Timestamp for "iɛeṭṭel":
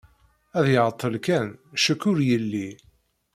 0.75-1.13